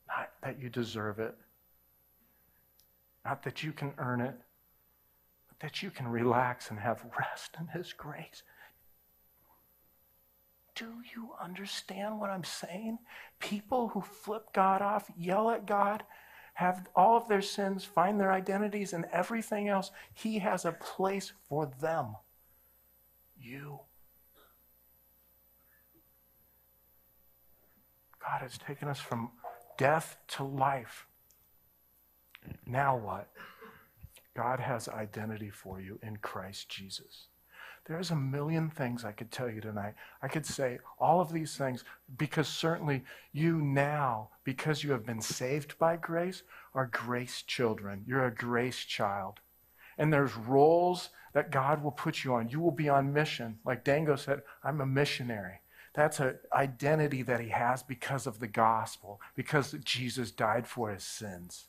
[0.09, 1.35] Not that you deserve it,
[3.25, 4.37] not that you can earn it,
[5.49, 8.43] but that you can relax and have rest in His grace.
[10.75, 12.99] Do you understand what I'm saying?
[13.39, 16.03] People who flip God off, yell at God,
[16.55, 19.91] have all of their sins, find their identities, and everything else.
[20.13, 22.17] He has a place for them.
[23.41, 23.81] You.
[28.21, 29.31] God has taken us from
[29.77, 31.07] death to life.
[32.67, 33.29] Now what?
[34.37, 37.29] God has identity for you in Christ Jesus.
[37.87, 39.95] There's a million things I could tell you tonight.
[40.23, 41.85] I could say all of these things
[42.17, 46.43] because certainly you now, because you have been saved by grace,
[46.75, 48.03] are grace children.
[48.07, 49.41] You're a grace child.
[49.99, 52.49] And there's roles that God will put you on.
[52.49, 53.59] You will be on mission.
[53.67, 55.61] Like Dango said, I'm a missionary.
[55.93, 61.05] That's an identity that he has because of the gospel, because Jesus died for his
[61.05, 61.67] sins.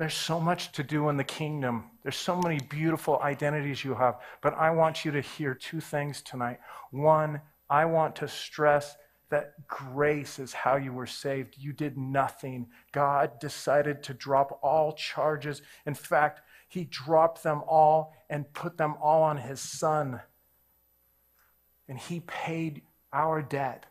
[0.00, 1.90] There's so much to do in the kingdom.
[2.02, 4.18] There's so many beautiful identities you have.
[4.40, 6.58] But I want you to hear two things tonight.
[6.90, 8.96] One, I want to stress
[9.28, 11.56] that grace is how you were saved.
[11.58, 12.68] You did nothing.
[12.92, 15.60] God decided to drop all charges.
[15.84, 20.22] In fact, He dropped them all and put them all on His Son.
[21.90, 22.80] And He paid
[23.12, 23.84] our debt.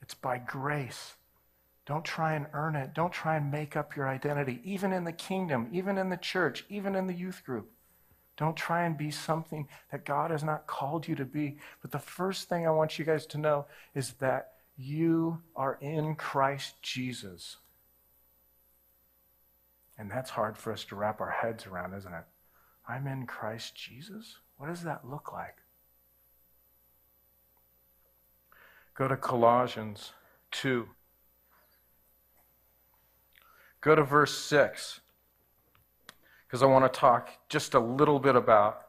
[0.00, 1.16] It's by grace.
[1.86, 2.94] Don't try and earn it.
[2.94, 6.64] Don't try and make up your identity, even in the kingdom, even in the church,
[6.68, 7.70] even in the youth group.
[8.36, 11.58] Don't try and be something that God has not called you to be.
[11.82, 16.16] But the first thing I want you guys to know is that you are in
[16.16, 17.58] Christ Jesus.
[19.96, 22.24] And that's hard for us to wrap our heads around, isn't it?
[22.88, 24.38] I'm in Christ Jesus?
[24.56, 25.56] What does that look like?
[28.94, 30.12] Go to Colossians
[30.52, 30.88] 2.
[33.84, 35.00] Go to verse 6
[36.46, 38.80] because I want to talk just a little bit about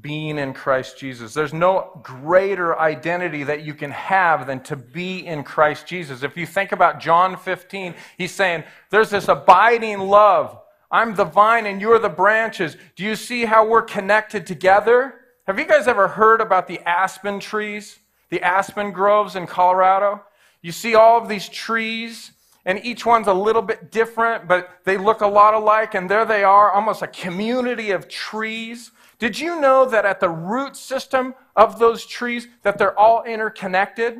[0.00, 1.32] being in Christ Jesus.
[1.32, 6.24] There's no greater identity that you can have than to be in Christ Jesus.
[6.24, 10.58] If you think about John 15, he's saying, There's this abiding love.
[10.90, 12.76] I'm the vine and you're the branches.
[12.96, 15.14] Do you see how we're connected together?
[15.46, 20.24] Have you guys ever heard about the aspen trees, the aspen groves in Colorado?
[20.62, 22.32] You see all of these trees
[22.68, 26.26] and each one's a little bit different, but they look a lot alike, and there
[26.26, 28.90] they are, almost a community of trees.
[29.18, 34.18] Did you know that at the root system of those trees, that they're all interconnected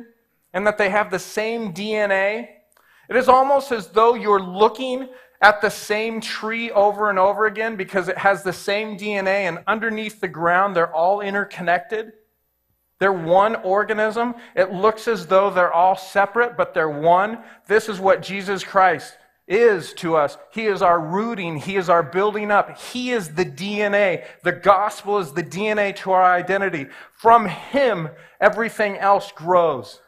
[0.51, 2.49] and that they have the same DNA?
[3.07, 5.09] It is almost as though you're looking
[5.43, 9.59] at the same tree over and over again because it has the same DNA, and
[9.67, 12.13] underneath the ground, they're all interconnected.
[12.99, 14.35] They're one organism.
[14.55, 17.39] It looks as though they're all separate, but they're one.
[17.67, 20.37] This is what Jesus Christ is to us.
[20.51, 21.57] He is our rooting.
[21.57, 22.77] He is our building up.
[22.77, 24.25] He is the DNA.
[24.43, 26.87] The gospel is the DNA to our identity.
[27.17, 28.09] From Him,
[28.39, 30.01] everything else grows.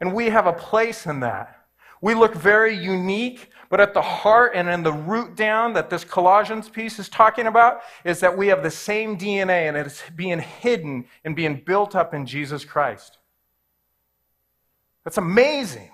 [0.00, 1.56] And we have a place in that.
[2.02, 6.04] We look very unique, but at the heart and in the root down that this
[6.04, 10.38] Colossians piece is talking about is that we have the same DNA and it's being
[10.38, 13.18] hidden and being built up in Jesus Christ.
[15.02, 15.90] That's amazing.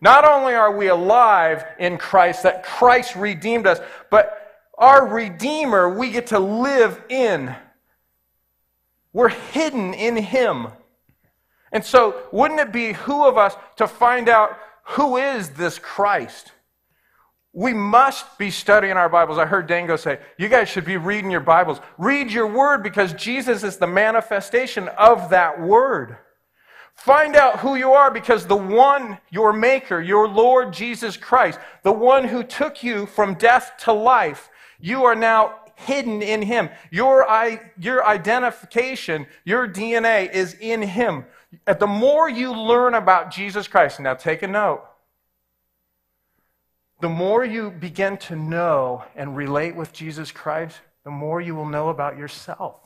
[0.00, 6.12] Not only are we alive in Christ, that Christ redeemed us, but our Redeemer we
[6.12, 7.52] get to live in.
[9.12, 10.68] We're hidden in Him.
[11.72, 16.52] And so, wouldn't it be who of us to find out who is this Christ?
[17.54, 19.36] We must be studying our Bibles.
[19.36, 21.80] I heard Dango say, You guys should be reading your Bibles.
[21.98, 26.16] Read your word because Jesus is the manifestation of that word.
[26.94, 31.92] Find out who you are because the one, your Maker, your Lord Jesus Christ, the
[31.92, 34.48] one who took you from death to life,
[34.80, 36.70] you are now hidden in Him.
[36.90, 37.26] Your,
[37.78, 41.26] your identification, your DNA is in Him.
[41.66, 44.84] The more you learn about Jesus Christ, now take a note
[47.02, 51.66] the more you begin to know and relate with Jesus Christ, the more you will
[51.66, 52.78] know about yourself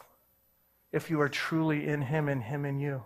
[0.91, 3.03] if you are truly in Him and Him in you.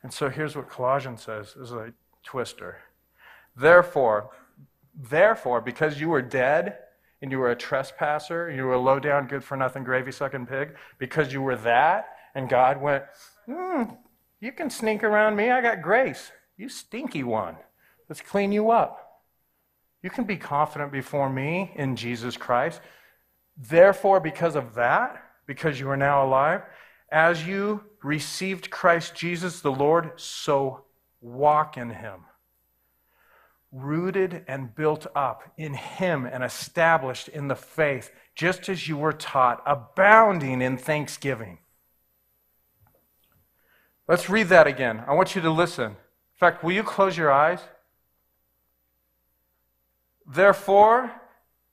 [0.00, 2.76] And so here's what Colossians says this is a twister.
[3.56, 4.30] Therefore,
[4.94, 6.78] therefore, because you were dead
[7.20, 10.46] and you were a trespasser, you were a low down, good for nothing, gravy sucking
[10.46, 13.02] pig, because you were that, and God went,
[13.46, 13.82] hmm,
[14.38, 16.30] you can sneak around me, I got grace.
[16.56, 17.56] You stinky one.
[18.08, 19.22] Let's clean you up.
[20.02, 22.80] You can be confident before me in Jesus Christ.
[23.56, 26.62] Therefore, because of that, because you are now alive,
[27.10, 30.84] as you received Christ Jesus the Lord, so
[31.20, 32.20] walk in him.
[33.72, 39.12] Rooted and built up in him and established in the faith, just as you were
[39.12, 41.58] taught, abounding in thanksgiving.
[44.08, 45.02] Let's read that again.
[45.06, 45.92] I want you to listen.
[45.92, 47.60] In fact, will you close your eyes?
[50.26, 51.12] Therefore,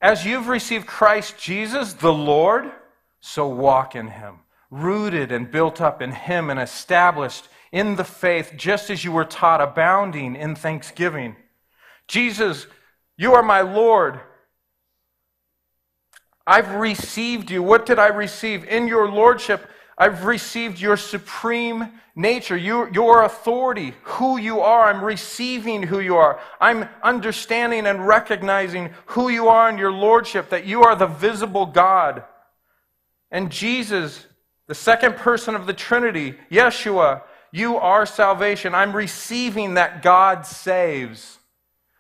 [0.02, 2.72] as you've received Christ Jesus, the Lord,
[3.20, 4.40] so walk in him,
[4.70, 9.26] rooted and built up in him and established in the faith, just as you were
[9.26, 11.36] taught, abounding in thanksgiving.
[12.08, 12.68] Jesus,
[13.18, 14.20] you are my Lord.
[16.46, 17.64] I've received you.
[17.64, 18.66] What did I receive?
[18.66, 24.90] In your Lordship, I've received your supreme nature, your, your authority, who you are.
[24.90, 26.40] I'm receiving who you are.
[26.60, 31.66] I'm understanding and recognizing who you are in your lordship, that you are the visible
[31.66, 32.24] God.
[33.32, 34.26] And Jesus,
[34.68, 37.22] the second person of the Trinity, Yeshua,
[37.52, 38.74] you are salvation.
[38.74, 41.38] I'm receiving that God saves.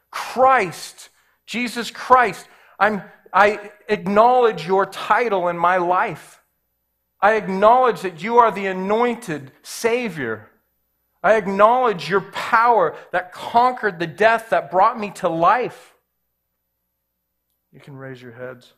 [0.10, 1.10] Christ,
[1.46, 2.48] Jesus Christ,
[2.80, 6.43] I'm, I acknowledge your title in my life.
[7.24, 10.50] I acknowledge that you are the anointed Savior.
[11.24, 15.94] I acknowledge your power that conquered the death that brought me to life.
[17.72, 18.74] You can raise your heads.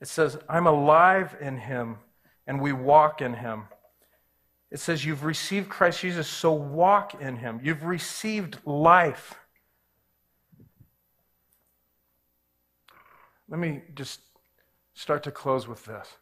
[0.00, 1.98] It says, I'm alive in him
[2.46, 3.64] and we walk in him.
[4.70, 7.60] It says, You've received Christ Jesus, so walk in him.
[7.62, 9.34] You've received life.
[13.50, 14.20] Let me just
[14.94, 16.16] start to close with this.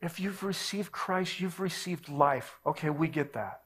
[0.00, 2.58] If you've received Christ, you've received life.
[2.66, 3.62] Okay, we get that.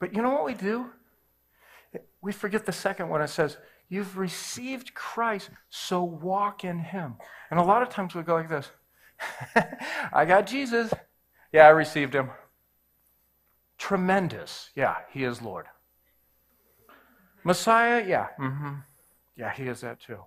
[0.00, 0.86] But you know what we do?
[2.20, 3.22] We forget the second one.
[3.22, 3.56] It says,
[3.88, 7.14] You've received Christ, so walk in him.
[7.50, 8.70] And a lot of times we go like this
[10.12, 10.92] I got Jesus.
[11.52, 12.30] Yeah, I received him.
[13.78, 14.70] Tremendous.
[14.74, 15.66] Yeah, he is Lord.
[17.44, 18.04] Messiah?
[18.06, 18.28] Yeah.
[18.40, 18.74] Mm-hmm.
[19.36, 20.18] Yeah, he is that too.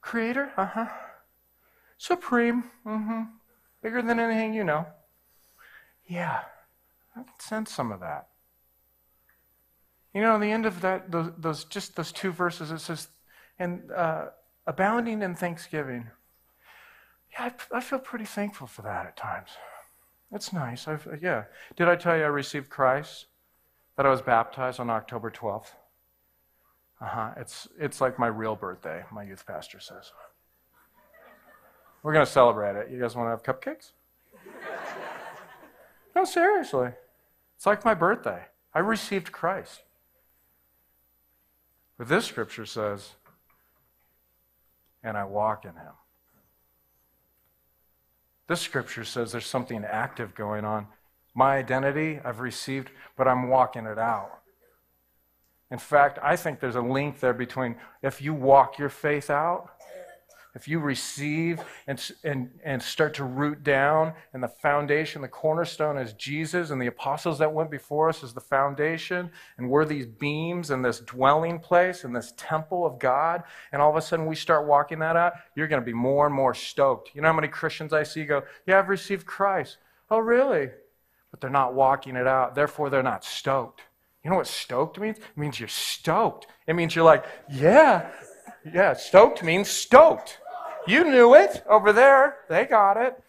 [0.00, 0.52] Creator?
[0.56, 0.88] Uh huh.
[1.98, 2.64] Supreme?
[2.86, 3.22] Mm hmm.
[3.82, 4.86] Bigger than anything you know.
[6.06, 6.40] Yeah,
[7.16, 8.28] I can sense some of that.
[10.12, 13.08] You know, in the end of that, those, those just those two verses, it says,
[13.58, 14.26] and uh,
[14.66, 16.08] abounding in thanksgiving.
[17.32, 19.50] Yeah, I, I, feel pretty thankful for that at times.
[20.32, 20.88] It's nice.
[20.88, 21.44] I've, yeah.
[21.76, 23.26] Did I tell you I received Christ?
[23.96, 25.72] That I was baptized on October 12th?
[27.00, 27.30] Uh huh.
[27.36, 30.12] It's, it's like my real birthday, my youth pastor says.
[32.02, 32.90] We're going to celebrate it.
[32.90, 33.92] You guys want to have cupcakes?
[36.16, 36.90] no, seriously.
[37.56, 38.44] It's like my birthday.
[38.74, 39.82] I received Christ.
[41.98, 43.10] But this scripture says,
[45.02, 45.92] and I walk in him.
[48.48, 50.86] This scripture says there's something active going on.
[51.34, 54.39] My identity I've received, but I'm walking it out.
[55.70, 59.70] In fact, I think there's a link there between if you walk your faith out
[60.54, 65.96] if you receive and, and, and start to root down, and the foundation, the cornerstone
[65.96, 70.06] is Jesus, and the apostles that went before us is the foundation, and we're these
[70.06, 74.26] beams and this dwelling place and this temple of God, and all of a sudden
[74.26, 77.10] we start walking that out, you're going to be more and more stoked.
[77.14, 79.78] You know how many Christians I see go, Yeah, I've received Christ.
[80.10, 80.70] Oh, really?
[81.30, 83.82] But they're not walking it out, therefore they're not stoked.
[84.24, 85.18] You know what stoked means?
[85.18, 86.46] It means you're stoked.
[86.66, 88.10] It means you're like, yeah,
[88.70, 90.38] yeah, stoked means stoked.
[90.86, 92.36] You knew it over there.
[92.48, 93.22] They got it.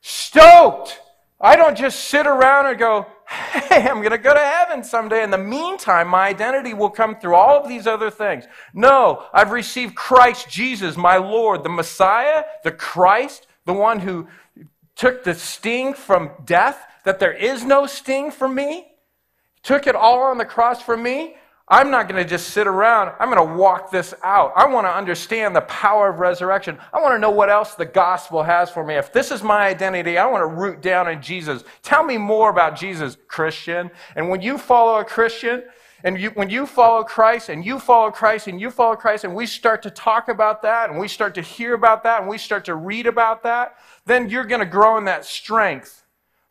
[0.00, 1.00] Stoked.
[1.40, 5.22] I don't just sit around and go, hey, I'm going to go to heaven someday.
[5.22, 8.44] In the meantime, my identity will come through all of these other things.
[8.72, 14.28] No, I've received Christ Jesus, my Lord, the Messiah, the Christ, the one who
[14.96, 18.93] took the sting from death, that there is no sting for me,
[19.64, 21.34] took it all on the cross for me.
[21.66, 23.14] I'm not going to just sit around.
[23.18, 24.52] I'm going to walk this out.
[24.54, 26.78] I want to understand the power of resurrection.
[26.92, 28.94] I want to know what else the gospel has for me.
[28.96, 31.64] If this is my identity, I want to root down in Jesus.
[31.82, 33.90] Tell me more about Jesus, Christian.
[34.14, 35.64] And when you follow a Christian,
[36.04, 39.34] and you, when you follow Christ, and you follow Christ, and you follow Christ, and
[39.34, 42.36] we start to talk about that, and we start to hear about that, and we
[42.36, 46.03] start to read about that, then you're going to grow in that strength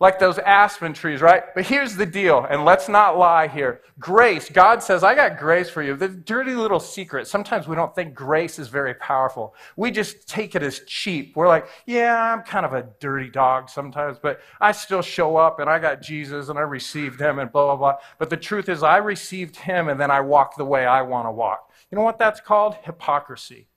[0.03, 1.43] like those aspen trees, right?
[1.55, 3.79] But here's the deal, and let's not lie here.
[3.97, 5.95] Grace, God says, I got grace for you.
[5.95, 7.25] The dirty little secret.
[7.25, 9.55] Sometimes we don't think grace is very powerful.
[9.77, 11.37] We just take it as cheap.
[11.37, 15.61] We're like, yeah, I'm kind of a dirty dog sometimes, but I still show up
[15.61, 17.95] and I got Jesus and I received him and blah, blah, blah.
[18.19, 21.27] But the truth is, I received him and then I walk the way I want
[21.27, 21.71] to walk.
[21.89, 22.75] You know what that's called?
[22.83, 23.69] Hypocrisy.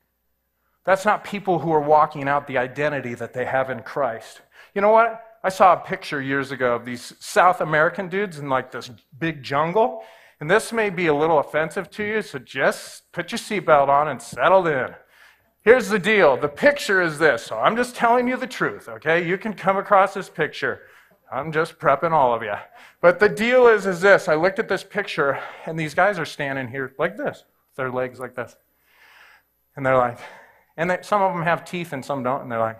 [0.84, 4.40] That's not people who are walking out the identity that they have in Christ.
[4.74, 5.22] You know what?
[5.45, 9.43] I saw a picture years ago of these South American dudes in like this big
[9.43, 10.03] jungle.
[10.41, 14.09] And this may be a little offensive to you, so just put your seatbelt on
[14.09, 14.95] and settle in.
[15.62, 17.45] Here's the deal the picture is this.
[17.45, 19.26] So I'm just telling you the truth, okay?
[19.26, 20.82] You can come across this picture.
[21.32, 22.55] I'm just prepping all of you.
[23.01, 24.28] But the deal is, is this.
[24.28, 27.45] I looked at this picture, and these guys are standing here like this,
[27.76, 28.55] their legs like this.
[29.74, 30.18] And they're like,
[30.76, 32.78] and they, some of them have teeth and some don't, and they're like,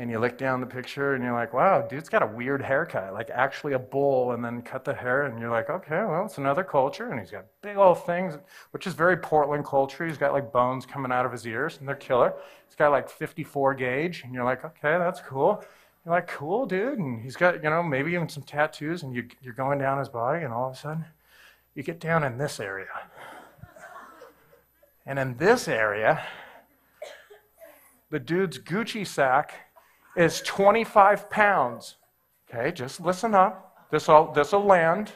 [0.00, 3.12] and you look down the picture and you're like, wow, dude's got a weird haircut,
[3.12, 6.38] like actually a bull, and then cut the hair, and you're like, okay, well, it's
[6.38, 8.38] another culture, and he's got big old things,
[8.70, 10.06] which is very Portland culture.
[10.06, 12.32] He's got like bones coming out of his ears, and they're killer.
[12.66, 15.62] He's got like 54 gauge, and you're like, okay, that's cool.
[16.06, 19.28] You're like, cool, dude, and he's got, you know, maybe even some tattoos, and you,
[19.42, 21.04] you're going down his body, and all of a sudden,
[21.74, 22.88] you get down in this area.
[25.04, 26.24] And in this area,
[28.08, 29.52] the dude's Gucci sack
[30.16, 31.96] is 25 pounds.
[32.48, 33.86] Okay, just listen up.
[33.90, 35.12] This will this will land.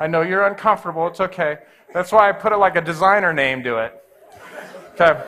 [0.00, 1.06] I know you're uncomfortable.
[1.06, 1.58] It's okay.
[1.92, 4.02] That's why I put it like a designer name to it.
[4.94, 5.20] Okay.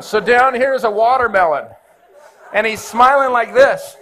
[0.00, 1.66] So down here is a watermelon,
[2.52, 3.96] and he's smiling like this.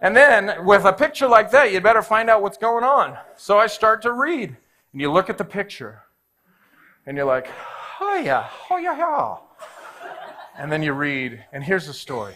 [0.00, 3.16] And then with a picture like that, you better find out what's going on.
[3.36, 4.50] So I start to read,
[4.92, 6.02] and you look at the picture,
[7.06, 7.48] and you're like,
[8.00, 9.36] oh yeah, oh yeah, yeah.
[10.58, 12.34] And then you read, and here's the story.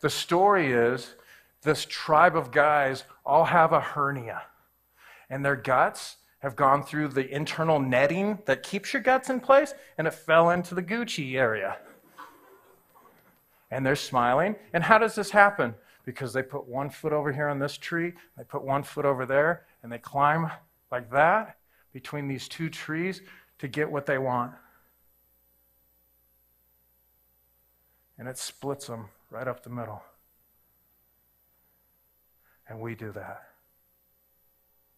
[0.00, 1.14] The story is
[1.62, 4.42] this tribe of guys all have a hernia,
[5.28, 9.74] and their guts have gone through the internal netting that keeps your guts in place,
[9.96, 11.78] and it fell into the Gucci area.
[13.70, 14.54] And they're smiling.
[14.72, 15.74] And how does this happen?
[16.04, 19.26] Because they put one foot over here on this tree, they put one foot over
[19.26, 20.50] there, and they climb
[20.92, 21.58] like that
[21.92, 23.20] between these two trees
[23.58, 24.52] to get what they want.
[28.16, 30.02] And it splits them right up the middle.
[32.68, 33.42] And we do that.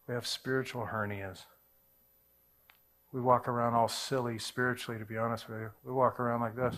[0.09, 1.45] We have spiritual hernias.
[3.13, 5.71] We walk around all silly spiritually, to be honest with you.
[5.85, 6.77] We walk around like this.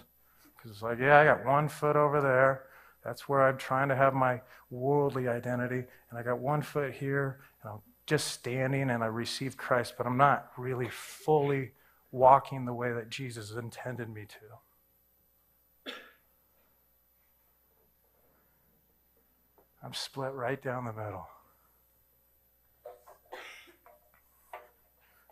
[0.57, 2.65] Because it's like, yeah, I got one foot over there.
[3.05, 4.41] That's where I'm trying to have my
[4.71, 5.85] worldly identity.
[6.11, 10.07] And I got one foot here, and I'm just standing and I receive Christ, but
[10.07, 11.73] I'm not really fully
[12.11, 14.57] walking the way that Jesus intended me to.
[19.85, 21.27] I'm split right down the middle.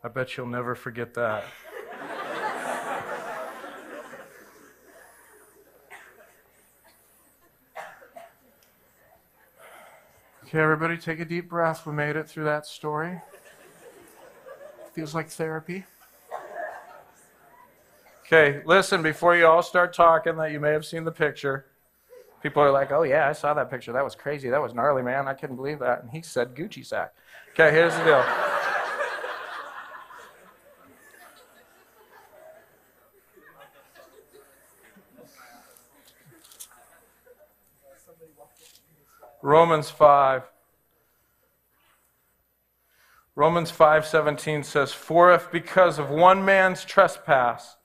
[0.02, 1.44] I bet you'll never forget that.
[10.44, 11.86] Okay, everybody, take a deep breath.
[11.86, 13.20] We made it through that story.
[14.94, 15.84] Feels like therapy.
[18.26, 21.66] Okay, listen, before you all start talking that you may have seen the picture,
[22.42, 23.92] people are like, oh, yeah, I saw that picture.
[23.92, 24.48] That was crazy.
[24.50, 25.28] That was gnarly, man.
[25.28, 26.02] I couldn't believe that.
[26.02, 27.14] And he said Gucci sack.
[27.52, 28.24] Okay, here's the deal.
[39.42, 40.42] Romans 5.
[43.34, 47.78] Romans 5:17 says, "For if because of one man's trespass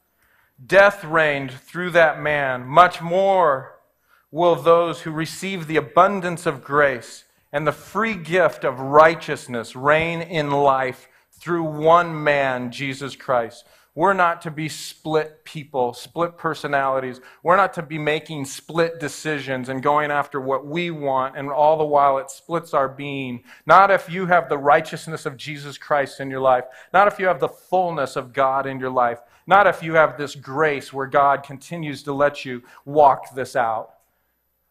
[0.64, 3.75] death reigned through that man, much more
[4.36, 7.24] will those who receive the abundance of grace
[7.54, 14.12] and the free gift of righteousness reign in life through one man, Jesus Christ." We're
[14.12, 17.22] not to be split people, split personalities.
[17.44, 21.78] We're not to be making split decisions and going after what we want, and all
[21.78, 23.42] the while it splits our being.
[23.66, 27.28] Not if you have the righteousness of Jesus Christ in your life, not if you
[27.28, 31.08] have the fullness of God in your life, not if you have this grace where
[31.08, 33.95] God continues to let you walk this out.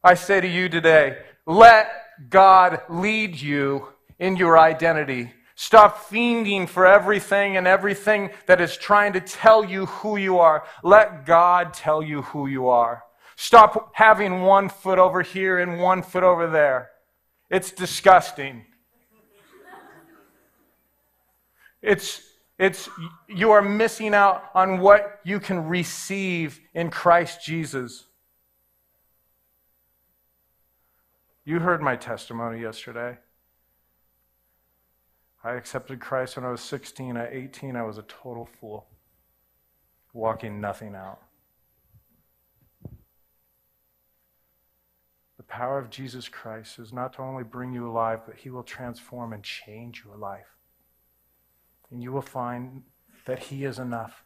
[0.05, 1.91] I say to you today, let
[2.29, 3.89] God lead you
[4.19, 9.87] in your identity Stop fiending for everything and everything that is trying to tell you
[9.87, 10.65] who you are.
[10.83, 13.05] Let God tell you who you are.
[13.37, 16.91] Stop having one foot over here and one foot over there.
[17.51, 18.65] It's disgusting.
[21.81, 22.21] It's,
[22.59, 22.89] it's,
[23.29, 28.07] you are missing out on what you can receive in Christ Jesus.
[31.47, 33.19] You heard my testimony yesterday.
[35.43, 37.19] I accepted Christ when I was 16.
[37.19, 38.87] At 18, I was a total fool,
[40.15, 41.21] walking nothing out.
[45.37, 48.63] The power of Jesus Christ is not to only bring you alive, but He will
[48.63, 50.57] transform and change your life.
[51.91, 52.85] And you will find
[53.27, 54.25] that He is enough.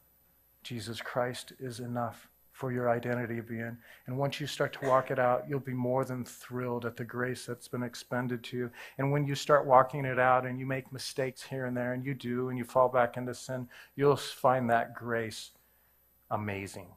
[0.62, 2.28] Jesus Christ is enough
[2.58, 3.76] for your identity being.
[4.08, 7.04] And once you start to walk it out, you'll be more than thrilled at the
[7.04, 8.70] grace that's been expended to you.
[8.98, 12.04] And when you start walking it out and you make mistakes here and there, and
[12.04, 15.52] you do, and you fall back into sin, you'll find that grace
[16.32, 16.88] amazing.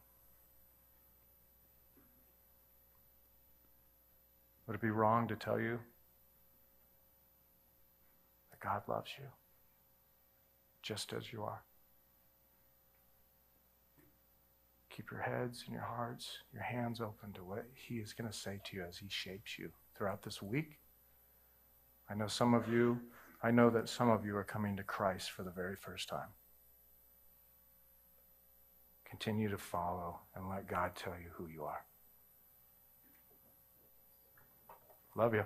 [4.65, 5.79] Would it be wrong to tell you
[8.49, 9.25] that God loves you
[10.81, 11.61] just as you are?
[14.95, 18.37] Keep your heads and your hearts, your hands open to what He is going to
[18.37, 20.79] say to you as He shapes you throughout this week.
[22.09, 22.99] I know some of you,
[23.41, 26.27] I know that some of you are coming to Christ for the very first time.
[29.09, 31.85] Continue to follow and let God tell you who you are.
[35.15, 35.43] Love you.